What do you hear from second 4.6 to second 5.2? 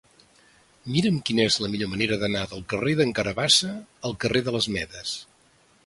Medes.